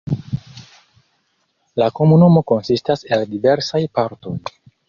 [1.83, 4.39] La komunumo konsistas el diversaj partoj.